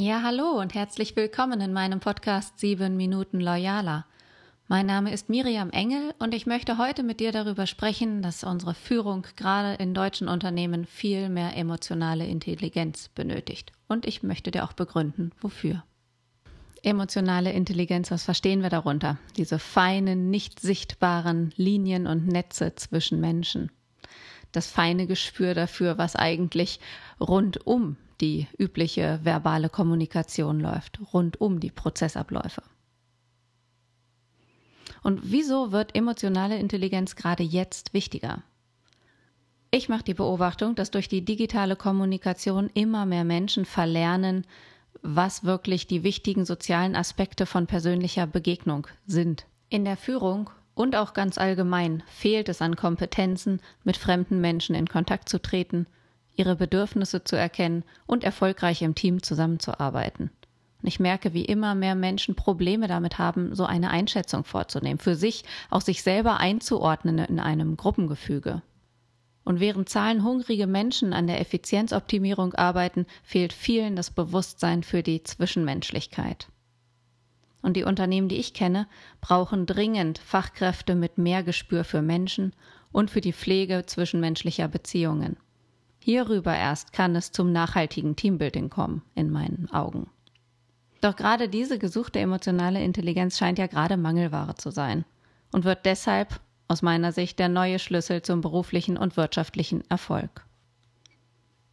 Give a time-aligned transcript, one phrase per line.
[0.00, 4.06] Ja, hallo und herzlich willkommen in meinem Podcast 7 Minuten Loyaler.
[4.66, 8.72] Mein Name ist Miriam Engel und ich möchte heute mit dir darüber sprechen, dass unsere
[8.72, 13.72] Führung gerade in deutschen Unternehmen viel mehr emotionale Intelligenz benötigt.
[13.88, 15.84] Und ich möchte dir auch begründen, wofür.
[16.82, 19.18] Emotionale Intelligenz, was verstehen wir darunter?
[19.36, 23.70] Diese feinen, nicht sichtbaren Linien und Netze zwischen Menschen.
[24.50, 26.80] Das feine Gespür dafür, was eigentlich
[27.20, 32.62] rund um die übliche verbale Kommunikation läuft, rund um die Prozessabläufe.
[35.02, 38.42] Und wieso wird emotionale Intelligenz gerade jetzt wichtiger?
[39.70, 44.44] Ich mache die Beobachtung, dass durch die digitale Kommunikation immer mehr Menschen verlernen,
[45.02, 49.46] was wirklich die wichtigen sozialen Aspekte von persönlicher Begegnung sind.
[49.68, 54.88] In der Führung und auch ganz allgemein fehlt es an Kompetenzen, mit fremden Menschen in
[54.88, 55.86] Kontakt zu treten,
[56.40, 60.30] ihre Bedürfnisse zu erkennen und erfolgreich im Team zusammenzuarbeiten.
[60.80, 65.16] Und ich merke, wie immer mehr Menschen Probleme damit haben, so eine Einschätzung vorzunehmen, für
[65.16, 68.62] sich auch sich selber einzuordnen in einem Gruppengefüge.
[69.44, 76.48] Und während zahlenhungrige Menschen an der Effizienzoptimierung arbeiten, fehlt vielen das Bewusstsein für die Zwischenmenschlichkeit.
[77.60, 78.86] Und die Unternehmen, die ich kenne,
[79.20, 82.54] brauchen dringend Fachkräfte mit mehr Gespür für Menschen
[82.92, 85.36] und für die Pflege zwischenmenschlicher Beziehungen.
[86.02, 90.08] Hierüber erst kann es zum nachhaltigen Teambuilding kommen, in meinen Augen.
[91.02, 95.04] Doch gerade diese gesuchte emotionale Intelligenz scheint ja gerade Mangelware zu sein
[95.52, 100.46] und wird deshalb aus meiner Sicht der neue Schlüssel zum beruflichen und wirtschaftlichen Erfolg.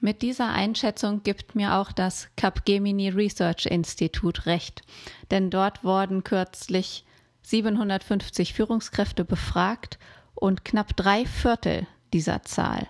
[0.00, 4.82] Mit dieser Einschätzung gibt mir auch das Capgemini Research Institute recht,
[5.30, 7.04] denn dort wurden kürzlich
[7.42, 9.98] 750 Führungskräfte befragt
[10.34, 12.86] und knapp drei Viertel dieser Zahl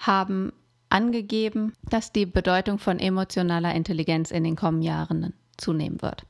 [0.00, 0.52] haben
[0.88, 6.24] angegeben, dass die Bedeutung von emotionaler Intelligenz in den kommenden Jahren zunehmen wird.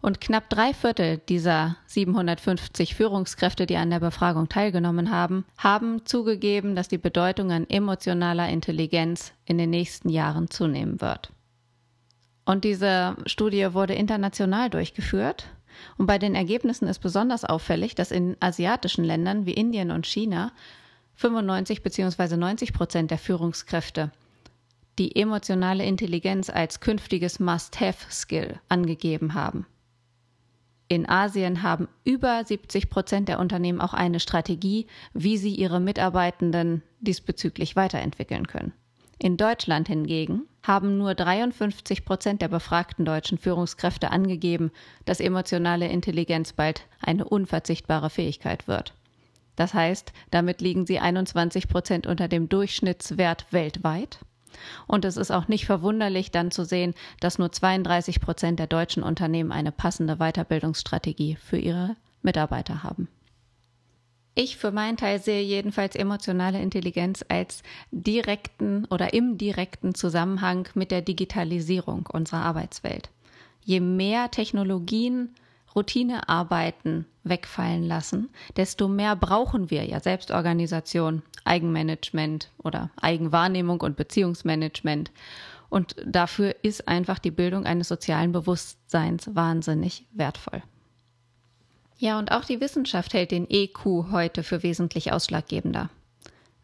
[0.00, 6.76] Und knapp drei Viertel dieser 750 Führungskräfte, die an der Befragung teilgenommen haben, haben zugegeben,
[6.76, 11.32] dass die Bedeutung an emotionaler Intelligenz in den nächsten Jahren zunehmen wird.
[12.44, 15.46] Und diese Studie wurde international durchgeführt.
[15.96, 20.52] Und bei den Ergebnissen ist besonders auffällig, dass in asiatischen Ländern wie Indien und China
[21.18, 22.36] 95 bzw.
[22.36, 24.12] 90 Prozent der Führungskräfte
[24.98, 29.66] die emotionale Intelligenz als künftiges Must-Have-Skill angegeben haben.
[30.88, 36.82] In Asien haben über 70 Prozent der Unternehmen auch eine Strategie, wie sie ihre Mitarbeitenden
[37.00, 38.72] diesbezüglich weiterentwickeln können.
[39.18, 44.70] In Deutschland hingegen haben nur 53 Prozent der befragten deutschen Führungskräfte angegeben,
[45.04, 48.94] dass emotionale Intelligenz bald eine unverzichtbare Fähigkeit wird.
[49.58, 54.20] Das heißt, damit liegen sie 21 Prozent unter dem Durchschnittswert weltweit.
[54.86, 59.02] Und es ist auch nicht verwunderlich dann zu sehen, dass nur 32 Prozent der deutschen
[59.02, 63.08] Unternehmen eine passende Weiterbildungsstrategie für ihre Mitarbeiter haben.
[64.36, 70.92] Ich für meinen Teil sehe jedenfalls emotionale Intelligenz als direkten oder im direkten Zusammenhang mit
[70.92, 73.10] der Digitalisierung unserer Arbeitswelt.
[73.64, 75.34] Je mehr Technologien
[75.78, 85.12] Routinearbeiten wegfallen lassen, desto mehr brauchen wir ja Selbstorganisation, Eigenmanagement oder Eigenwahrnehmung und Beziehungsmanagement.
[85.68, 90.62] Und dafür ist einfach die Bildung eines sozialen Bewusstseins wahnsinnig wertvoll.
[91.96, 95.90] Ja, und auch die Wissenschaft hält den EQ heute für wesentlich ausschlaggebender.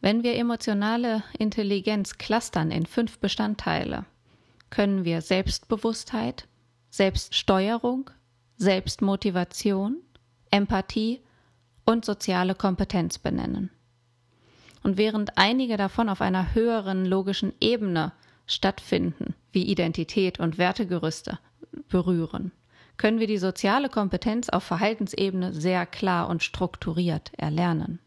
[0.00, 4.06] Wenn wir emotionale Intelligenz clustern in fünf Bestandteile,
[4.70, 6.48] können wir Selbstbewusstheit,
[6.90, 8.10] Selbststeuerung,
[8.56, 9.98] Selbstmotivation,
[10.50, 11.20] Empathie
[11.84, 13.70] und soziale Kompetenz benennen.
[14.82, 18.12] Und während einige davon auf einer höheren logischen Ebene
[18.46, 21.38] stattfinden, wie Identität und Wertegerüste
[21.88, 22.52] berühren,
[22.96, 27.98] können wir die soziale Kompetenz auf Verhaltensebene sehr klar und strukturiert erlernen.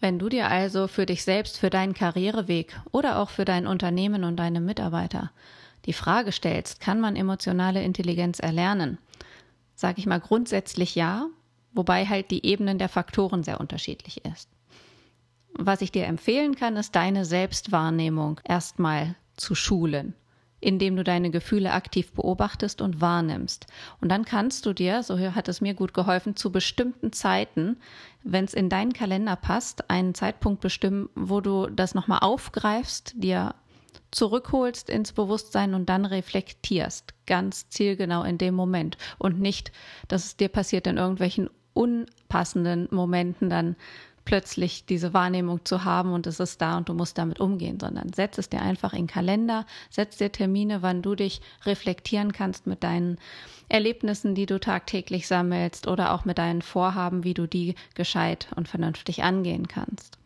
[0.00, 4.24] Wenn du dir also für dich selbst, für deinen Karriereweg oder auch für dein Unternehmen
[4.24, 5.30] und deine Mitarbeiter
[5.86, 8.98] die Frage stellst, kann man emotionale Intelligenz erlernen,
[9.80, 11.26] sage ich mal grundsätzlich ja,
[11.72, 14.50] wobei halt die Ebenen der Faktoren sehr unterschiedlich ist.
[15.54, 20.12] Was ich dir empfehlen kann, ist deine Selbstwahrnehmung erstmal zu schulen,
[20.60, 23.68] indem du deine Gefühle aktiv beobachtest und wahrnimmst.
[24.02, 27.78] Und dann kannst du dir, so hat es mir gut geholfen, zu bestimmten Zeiten,
[28.22, 33.54] wenn es in deinen Kalender passt, einen Zeitpunkt bestimmen, wo du das nochmal aufgreifst, dir
[34.10, 39.72] zurückholst ins Bewusstsein und dann reflektierst, ganz zielgenau in dem Moment und nicht,
[40.08, 43.76] dass es dir passiert in irgendwelchen unpassenden Momenten dann
[44.24, 48.12] plötzlich diese Wahrnehmung zu haben und es ist da und du musst damit umgehen, sondern
[48.12, 52.84] setz es dir einfach in Kalender, setz dir Termine, wann du dich reflektieren kannst mit
[52.84, 53.18] deinen
[53.68, 58.68] Erlebnissen, die du tagtäglich sammelst oder auch mit deinen Vorhaben, wie du die gescheit und
[58.68, 60.19] vernünftig angehen kannst.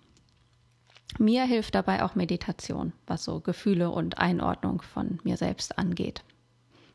[1.19, 6.25] Mir hilft dabei auch Meditation, was so Gefühle und Einordnung von mir selbst angeht.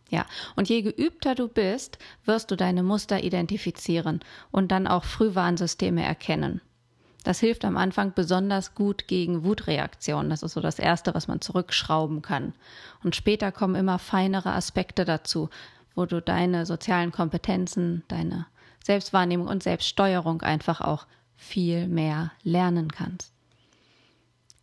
[0.10, 0.25] Ja,
[0.56, 4.21] und je geübter du bist, wirst du deine Muster identifizieren
[4.51, 6.62] und dann auch Frühwarnsysteme erkennen.
[7.24, 10.30] Das hilft am Anfang besonders gut gegen Wutreaktionen.
[10.30, 12.54] Das ist so das Erste, was man zurückschrauben kann.
[13.04, 15.50] Und später kommen immer feinere Aspekte dazu,
[15.95, 18.48] wo du deine sozialen Kompetenzen, deine
[18.83, 21.06] Selbstwahrnehmung und Selbststeuerung einfach auch
[21.36, 23.33] viel mehr lernen kannst.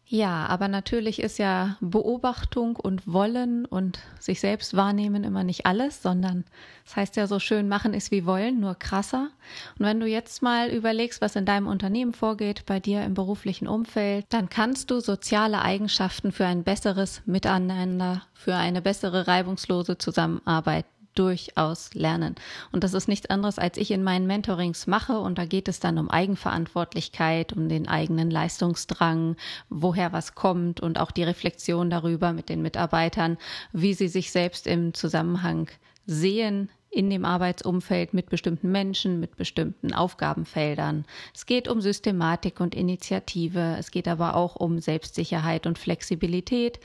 [0.09, 6.01] Ja, aber natürlich ist ja Beobachtung und Wollen und sich selbst wahrnehmen immer nicht alles,
[6.01, 6.45] sondern
[6.85, 9.31] es das heißt ja so schön, machen ist wie wollen, nur krasser.
[9.77, 13.67] Und wenn du jetzt mal überlegst, was in deinem Unternehmen vorgeht, bei dir im beruflichen
[13.67, 20.85] Umfeld, dann kannst du soziale Eigenschaften für ein besseres Miteinander, für eine bessere reibungslose Zusammenarbeit
[21.19, 22.37] durchaus lernen.
[22.73, 25.19] Und das ist nichts anderes, als ich in meinen Mentorings mache.
[25.19, 29.37] Und da geht es dann um Eigenverantwortlichkeit, um den eigenen Leistungsdrang,
[29.69, 33.39] woher was kommt und auch die Reflexion darüber mit den Mitarbeitern,
[33.73, 35.69] wie sie sich selbst im Zusammenhang
[36.07, 41.05] sehen in dem Arbeitsumfeld mit bestimmten Menschen, mit bestimmten Aufgabenfeldern.
[41.35, 43.77] Es geht um Systematik und Initiative.
[43.79, 46.81] Es geht aber auch um Selbstsicherheit und Flexibilität.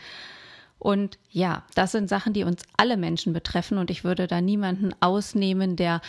[0.82, 4.96] Und ja, das sind Sachen, die uns alle Menschen betreffen und ich würde da niemanden
[5.00, 6.02] ausnehmen, der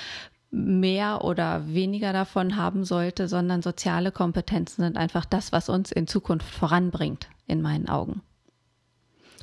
[0.50, 6.06] mehr oder weniger davon haben sollte, sondern soziale Kompetenzen sind einfach das, was uns in
[6.06, 8.22] Zukunft voranbringt, in meinen Augen.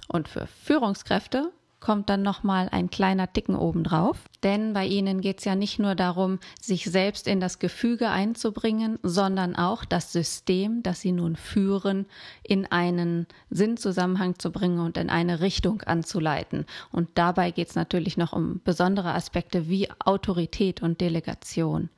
[0.07, 4.17] Und für Führungskräfte kommt dann nochmal ein kleiner Ticken obendrauf.
[4.43, 8.99] Denn bei ihnen geht es ja nicht nur darum, sich selbst in das Gefüge einzubringen,
[9.03, 12.05] sondern auch das System, das sie nun führen,
[12.43, 16.65] in einen Sinnzusammenhang zu bringen und in eine Richtung anzuleiten.
[16.91, 21.89] Und dabei geht es natürlich noch um besondere Aspekte wie Autorität und Delegation.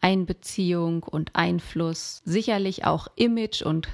[0.00, 3.88] Einbeziehung und Einfluss, sicherlich auch Image und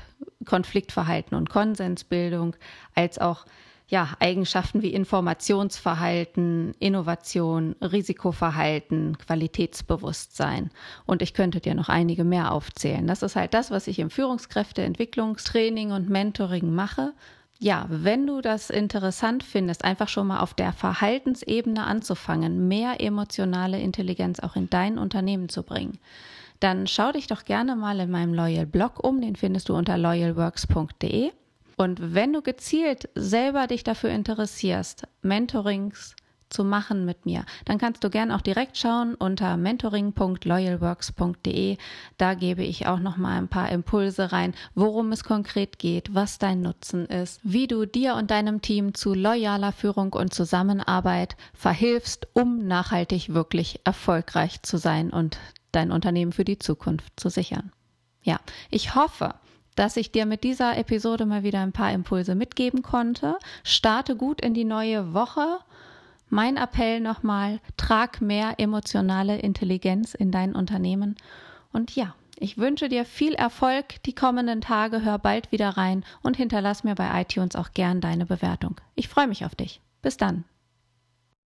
[0.45, 2.57] Konfliktverhalten und Konsensbildung,
[2.95, 3.47] als auch
[3.87, 10.71] ja, Eigenschaften wie Informationsverhalten, Innovation, Risikoverhalten, Qualitätsbewusstsein.
[11.05, 13.07] Und ich könnte dir noch einige mehr aufzählen.
[13.07, 17.13] Das ist halt das, was ich im Führungskräfteentwicklungstraining und Mentoring mache.
[17.61, 23.81] Ja, wenn du das interessant findest, einfach schon mal auf der Verhaltensebene anzufangen, mehr emotionale
[23.81, 25.99] Intelligenz auch in dein Unternehmen zu bringen,
[26.59, 29.21] dann schau dich doch gerne mal in meinem Loyal Blog um.
[29.21, 31.33] Den findest du unter loyalworks.de.
[31.77, 36.17] Und wenn du gezielt selber dich dafür interessierst, Mentorings
[36.55, 41.79] zu machen mit mir, dann kannst du gern auch direkt schauen unter mentoring.loyalworks.de.
[42.17, 46.39] Da gebe ich auch noch mal ein paar Impulse rein, worum es konkret geht, was
[46.39, 52.29] dein Nutzen ist, wie du dir und deinem Team zu loyaler Führung und Zusammenarbeit verhilfst,
[52.35, 55.39] um nachhaltig wirklich erfolgreich zu sein und
[55.73, 57.73] dein Unternehmen für die Zukunft zu sichern.
[58.23, 58.39] Ja,
[58.71, 59.35] ich hoffe,
[59.75, 63.39] dass ich dir mit dieser Episode mal wieder ein paar Impulse mitgeben konnte.
[63.63, 65.59] Starte gut in die neue Woche.
[66.31, 71.17] Mein Appell nochmal, trag mehr emotionale Intelligenz in dein Unternehmen.
[71.73, 75.03] Und ja, ich wünsche dir viel Erfolg die kommenden Tage.
[75.03, 78.81] Hör bald wieder rein und hinterlass mir bei iTunes auch gern deine Bewertung.
[78.95, 79.81] Ich freue mich auf dich.
[80.03, 80.45] Bis dann.